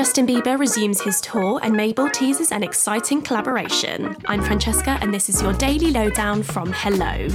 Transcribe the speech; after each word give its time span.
Justin 0.00 0.26
Bieber 0.26 0.58
resumes 0.58 1.02
his 1.02 1.20
tour 1.20 1.60
and 1.62 1.76
Mabel 1.76 2.08
teases 2.08 2.52
an 2.52 2.62
exciting 2.62 3.20
collaboration. 3.20 4.16
I'm 4.24 4.42
Francesca 4.42 4.96
and 5.02 5.12
this 5.12 5.28
is 5.28 5.42
your 5.42 5.52
daily 5.52 5.90
lowdown 5.90 6.42
from 6.42 6.72
Hello. 6.72 7.28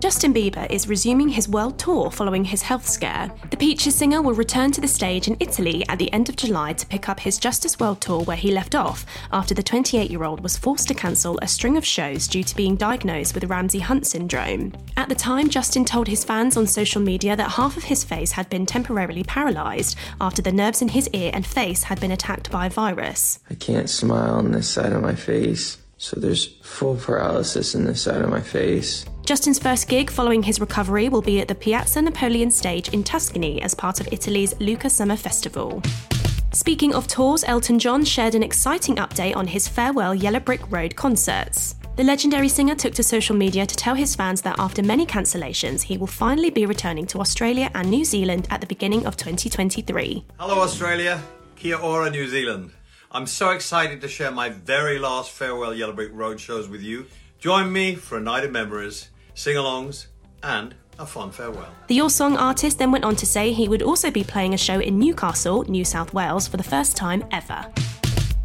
Justin 0.00 0.32
Bieber 0.32 0.66
is 0.70 0.88
resuming 0.88 1.28
his 1.28 1.46
world 1.46 1.78
tour 1.78 2.10
following 2.10 2.42
his 2.42 2.62
health 2.62 2.88
scare. 2.88 3.30
The 3.50 3.56
Peaches 3.58 3.94
singer 3.94 4.22
will 4.22 4.32
return 4.32 4.72
to 4.72 4.80
the 4.80 4.88
stage 4.88 5.28
in 5.28 5.36
Italy 5.40 5.84
at 5.90 5.98
the 5.98 6.10
end 6.10 6.30
of 6.30 6.36
July 6.36 6.72
to 6.72 6.86
pick 6.86 7.10
up 7.10 7.20
his 7.20 7.36
Justice 7.36 7.78
World 7.78 8.00
Tour 8.00 8.22
where 8.22 8.36
he 8.36 8.50
left 8.50 8.74
off 8.74 9.04
after 9.30 9.52
the 9.52 9.62
28 9.62 10.10
year 10.10 10.24
old 10.24 10.42
was 10.42 10.56
forced 10.56 10.88
to 10.88 10.94
cancel 10.94 11.38
a 11.42 11.46
string 11.46 11.76
of 11.76 11.84
shows 11.84 12.26
due 12.26 12.42
to 12.42 12.56
being 12.56 12.76
diagnosed 12.76 13.34
with 13.34 13.44
Ramsay 13.44 13.80
Hunt 13.80 14.06
syndrome. 14.06 14.72
At 14.96 15.10
the 15.10 15.14
time, 15.14 15.50
Justin 15.50 15.84
told 15.84 16.08
his 16.08 16.24
fans 16.24 16.56
on 16.56 16.66
social 16.66 17.02
media 17.02 17.36
that 17.36 17.50
half 17.50 17.76
of 17.76 17.84
his 17.84 18.02
face 18.02 18.32
had 18.32 18.48
been 18.48 18.64
temporarily 18.64 19.24
paralysed 19.24 19.98
after 20.18 20.40
the 20.40 20.50
nerves 20.50 20.80
in 20.80 20.88
his 20.88 21.08
ear 21.08 21.30
and 21.34 21.46
face 21.46 21.82
had 21.82 22.00
been 22.00 22.12
attacked 22.12 22.50
by 22.50 22.66
a 22.66 22.70
virus. 22.70 23.38
I 23.50 23.54
can't 23.54 23.90
smile 23.90 24.36
on 24.36 24.52
this 24.52 24.70
side 24.70 24.94
of 24.94 25.02
my 25.02 25.14
face, 25.14 25.76
so 25.98 26.18
there's 26.18 26.46
full 26.62 26.96
paralysis 26.96 27.74
in 27.74 27.84
this 27.84 28.00
side 28.00 28.22
of 28.22 28.30
my 28.30 28.40
face. 28.40 29.04
Justin's 29.30 29.60
first 29.60 29.86
gig 29.86 30.10
following 30.10 30.42
his 30.42 30.58
recovery 30.58 31.08
will 31.08 31.22
be 31.22 31.40
at 31.40 31.46
the 31.46 31.54
Piazza 31.54 32.02
Napoleon 32.02 32.50
stage 32.50 32.88
in 32.88 33.04
Tuscany 33.04 33.62
as 33.62 33.76
part 33.76 34.00
of 34.00 34.08
Italy's 34.10 34.58
Lucca 34.58 34.90
Summer 34.90 35.14
Festival. 35.14 35.80
Speaking 36.52 36.96
of 36.96 37.06
tours, 37.06 37.44
Elton 37.44 37.78
John 37.78 38.04
shared 38.04 38.34
an 38.34 38.42
exciting 38.42 38.96
update 38.96 39.36
on 39.36 39.46
his 39.46 39.68
farewell 39.68 40.16
Yellow 40.16 40.40
Brick 40.40 40.68
Road 40.68 40.96
concerts. 40.96 41.76
The 41.94 42.02
legendary 42.02 42.48
singer 42.48 42.74
took 42.74 42.92
to 42.94 43.04
social 43.04 43.36
media 43.36 43.66
to 43.66 43.76
tell 43.76 43.94
his 43.94 44.16
fans 44.16 44.42
that 44.42 44.58
after 44.58 44.82
many 44.82 45.06
cancellations, 45.06 45.82
he 45.82 45.96
will 45.96 46.08
finally 46.08 46.50
be 46.50 46.66
returning 46.66 47.06
to 47.06 47.20
Australia 47.20 47.70
and 47.76 47.88
New 47.88 48.04
Zealand 48.04 48.48
at 48.50 48.60
the 48.60 48.66
beginning 48.66 49.06
of 49.06 49.16
2023. 49.16 50.24
Hello, 50.40 50.58
Australia. 50.58 51.22
Kia 51.54 51.76
ora, 51.76 52.10
New 52.10 52.26
Zealand. 52.26 52.72
I'm 53.12 53.28
so 53.28 53.50
excited 53.50 54.00
to 54.00 54.08
share 54.08 54.32
my 54.32 54.48
very 54.48 54.98
last 54.98 55.30
farewell 55.30 55.72
Yellow 55.72 55.92
Brick 55.92 56.10
Road 56.12 56.40
shows 56.40 56.68
with 56.68 56.82
you. 56.82 57.06
Join 57.38 57.72
me 57.72 57.94
for 57.94 58.18
a 58.18 58.20
night 58.20 58.42
of 58.42 58.50
memories 58.50 59.08
sing 59.40 59.56
alongs, 59.56 60.06
and 60.42 60.74
a 60.98 61.06
fun 61.06 61.30
farewell. 61.30 61.72
The 61.86 61.94
Your 61.94 62.10
Song 62.10 62.36
artist 62.36 62.78
then 62.78 62.92
went 62.92 63.04
on 63.04 63.16
to 63.16 63.24
say 63.24 63.52
he 63.52 63.68
would 63.68 63.80
also 63.80 64.10
be 64.10 64.22
playing 64.22 64.52
a 64.52 64.58
show 64.58 64.80
in 64.80 64.98
Newcastle, 64.98 65.64
New 65.64 65.82
South 65.82 66.12
Wales, 66.12 66.46
for 66.46 66.58
the 66.58 66.62
first 66.62 66.94
time 66.94 67.24
ever. 67.32 67.64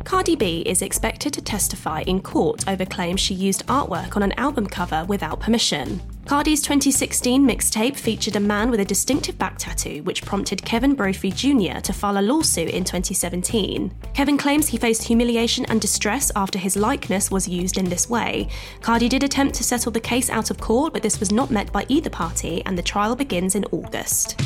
Cardi 0.06 0.38
B 0.38 0.62
is 0.66 0.82
expected 0.82 1.34
to 1.34 1.42
testify 1.42 2.02
in 2.08 2.22
court 2.22 2.66
over 2.70 2.86
claims 2.86 3.20
she 3.20 3.34
used 3.34 3.66
artwork 3.68 4.16
on 4.16 4.24
an 4.24 4.32
album 4.34 4.68
cover 4.68 5.04
without 5.10 5.42
permission. 5.42 6.00
Cardi's 6.26 6.64
2016 6.64 7.48
mixtape 7.48 7.96
featured 7.96 8.36
a 8.36 8.40
man 8.40 8.72
with 8.72 8.80
a 8.80 8.86
distinctive 8.86 9.38
back 9.38 9.60
tattoo, 9.60 10.02
which 10.04 10.24
prompted 10.24 10.66
Kevin 10.66 10.96
Brophy 10.96 11.30
Jr. 11.30 11.80
to 11.82 11.94
file 11.94 12.18
a 12.18 12.22
lawsuit 12.24 12.72
in 12.72 12.84
2017. 12.84 13.94
Kevin 14.16 14.36
claims 14.36 14.68
he 14.68 14.78
faced 14.78 15.04
humiliation 15.04 15.66
and 15.66 15.80
distress 15.80 16.32
after 16.36 16.58
his 16.58 16.76
likeness 16.76 17.30
was 17.30 17.48
used 17.48 17.78
in 17.78 17.86
this 17.86 18.10
way. 18.10 18.50
Cardi 18.82 19.08
did 19.08 19.22
attempt 19.22 19.54
to 19.56 19.64
settle 19.64 19.92
the 19.92 20.00
case 20.00 20.32
out 20.32 20.50
of 20.50 20.58
court, 20.58 20.94
but 20.94 21.04
this 21.04 21.20
was 21.20 21.32
not 21.32 21.52
met 21.52 21.72
by 21.72 21.86
either 21.90 22.10
party, 22.10 22.64
and 22.66 22.76
the 22.76 22.82
trial 22.82 23.16
begins 23.16 23.54
in 23.54 23.64
August. 23.66 24.42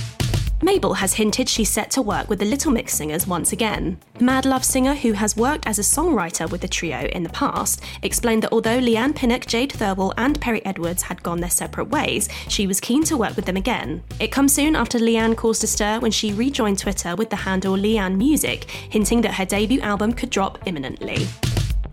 Mabel 0.61 0.95
has 0.95 1.13
hinted 1.13 1.47
she's 1.47 1.69
set 1.69 1.89
to 1.91 2.01
work 2.01 2.27
with 2.27 2.39
the 2.39 2.45
Little 2.45 2.71
Mix 2.71 2.93
singers 2.93 3.25
once 3.25 3.53
again. 3.53 3.97
The 4.15 4.25
Mad 4.25 4.45
Love 4.45 4.65
singer, 4.65 4.93
who 4.93 5.13
has 5.13 5.37
worked 5.37 5.65
as 5.65 5.79
a 5.79 5.83
songwriter 5.83 6.49
with 6.51 6.59
the 6.59 6.67
trio 6.67 7.05
in 7.05 7.23
the 7.23 7.29
past, 7.29 7.81
explained 8.03 8.43
that 8.43 8.51
although 8.51 8.77
Leigh-Anne 8.77 9.13
Pinnock, 9.13 9.45
Jade 9.45 9.71
Thirlwall, 9.71 10.13
and 10.17 10.39
Perrie 10.41 10.61
Edwards 10.65 11.03
had 11.03 11.23
gone 11.23 11.39
their 11.39 11.49
separate 11.49 11.89
ways, 11.89 12.27
she 12.49 12.67
was 12.67 12.81
keen 12.81 13.05
to 13.05 13.15
work 13.15 13.37
with 13.37 13.45
them 13.45 13.57
again. 13.57 14.03
It 14.19 14.33
comes 14.33 14.53
soon 14.53 14.75
after 14.75 14.99
Leigh-Anne 14.99 15.35
caused 15.35 15.63
a 15.63 15.67
stir 15.67 15.99
when 15.99 16.11
she 16.11 16.33
rejoined 16.33 16.79
Twitter 16.79 17.15
with 17.15 17.29
the 17.29 17.37
handle 17.37 17.73
Leigh-Anne 17.73 18.17
Music, 18.17 18.69
hinting 18.69 19.21
that 19.21 19.35
her 19.35 19.45
debut 19.45 19.79
album 19.79 20.11
could 20.11 20.29
drop 20.29 20.59
imminently 20.65 21.27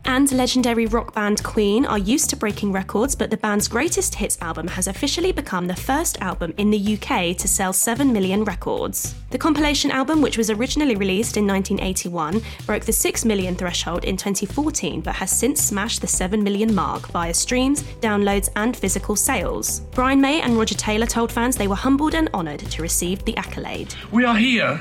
and 0.06 0.30
legendary 0.32 0.86
rock 0.86 1.14
band 1.14 1.42
Queen 1.42 1.84
are 1.86 1.98
used 1.98 2.30
to 2.30 2.36
breaking 2.36 2.72
records, 2.72 3.14
but 3.14 3.30
the 3.30 3.36
band's 3.36 3.68
greatest 3.68 4.14
hits 4.14 4.38
album 4.40 4.68
has 4.68 4.86
officially 4.86 5.32
become 5.32 5.66
the 5.66 5.76
first 5.76 6.20
album 6.20 6.54
in 6.56 6.70
the 6.70 6.94
UK 6.94 7.36
to 7.36 7.48
sell 7.48 7.72
7 7.72 8.12
million 8.12 8.44
records. 8.44 9.14
The 9.30 9.38
compilation 9.38 9.90
album, 9.90 10.22
which 10.22 10.38
was 10.38 10.50
originally 10.50 10.96
released 10.96 11.36
in 11.36 11.46
1981, 11.46 12.40
broke 12.66 12.84
the 12.84 12.92
6 12.92 13.24
million 13.24 13.54
threshold 13.54 14.04
in 14.04 14.16
2014 14.16 15.00
but 15.00 15.16
has 15.16 15.30
since 15.30 15.62
smashed 15.62 16.00
the 16.00 16.06
7 16.06 16.42
million 16.42 16.74
mark 16.74 17.08
via 17.08 17.34
streams, 17.34 17.82
downloads, 18.00 18.48
and 18.56 18.76
physical 18.76 19.16
sales. 19.16 19.80
Brian 19.92 20.20
May 20.20 20.40
and 20.40 20.56
Roger 20.56 20.74
Taylor 20.74 21.06
told 21.06 21.32
fans 21.32 21.56
they 21.56 21.68
were 21.68 21.74
humbled 21.74 22.14
and 22.14 22.28
honoured 22.32 22.60
to 22.60 22.82
receive 22.82 23.24
the 23.24 23.36
accolade. 23.36 23.94
We 24.10 24.24
are 24.24 24.36
here 24.36 24.80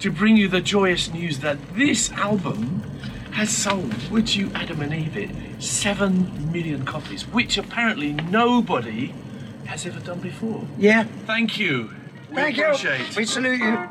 to 0.00 0.10
bring 0.10 0.36
you 0.36 0.48
the 0.48 0.60
joyous 0.60 1.12
news 1.12 1.38
that 1.40 1.58
this 1.74 2.10
album 2.12 2.82
has 3.32 3.50
sold, 3.50 4.10
would 4.10 4.34
you 4.34 4.50
Adam 4.54 4.82
and 4.82 4.92
Eve 4.92 5.16
it, 5.16 5.62
7 5.62 6.52
million 6.52 6.84
copies, 6.84 7.26
which 7.28 7.58
apparently 7.58 8.12
nobody 8.12 9.14
has 9.70 9.86
ever 9.86 10.00
done 10.00 10.20
before. 10.20 10.66
Yeah. 10.78 11.04
Thank 11.26 11.58
you. 11.58 11.90
We 12.30 12.36
Thank 12.36 12.58
appreciate. 12.58 13.10
you. 13.10 13.16
We 13.16 13.24
salute 13.24 13.60
you. 13.60 13.88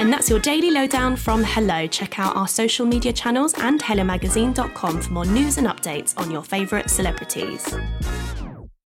And 0.00 0.12
that's 0.12 0.30
your 0.30 0.38
daily 0.38 0.70
lowdown 0.70 1.16
from 1.16 1.42
Hello. 1.42 1.86
Check 1.86 2.18
out 2.18 2.36
our 2.36 2.46
social 2.48 2.86
media 2.86 3.12
channels 3.12 3.54
and 3.58 3.80
hellomagazine.com 3.80 5.00
for 5.02 5.12
more 5.12 5.26
news 5.26 5.58
and 5.58 5.66
updates 5.66 6.16
on 6.18 6.30
your 6.30 6.42
favourite 6.42 6.88
celebrities. 6.90 7.74